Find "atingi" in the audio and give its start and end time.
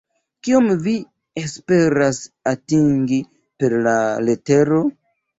2.51-3.19